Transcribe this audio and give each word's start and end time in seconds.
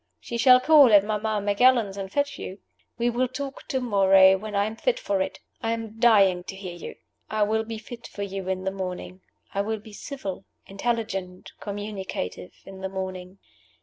She 0.19 0.35
shall 0.39 0.59
call 0.59 0.91
at 0.93 1.03
Mamma 1.05 1.39
Macallan's 1.41 1.95
and 1.95 2.11
fetch 2.11 2.39
you. 2.39 2.57
We 2.97 3.11
will 3.11 3.27
talk 3.27 3.67
to 3.67 3.79
morrow, 3.79 4.35
when 4.35 4.55
I 4.55 4.65
am 4.65 4.75
fit 4.75 4.99
for 4.99 5.21
it. 5.21 5.39
I 5.61 5.73
am 5.73 5.99
dying 5.99 6.43
to 6.45 6.55
hear 6.55 6.73
you. 6.73 6.95
I 7.29 7.43
will 7.43 7.63
be 7.63 7.77
fit 7.77 8.07
for 8.07 8.23
you 8.23 8.47
in 8.49 8.63
the 8.63 8.71
morning. 8.71 9.21
I 9.53 9.61
will 9.61 9.77
be 9.77 9.93
civil, 9.93 10.45
intelligent, 10.65 11.51
communicative, 11.59 12.51
in 12.65 12.81
the 12.81 12.89
morning. 12.89 13.37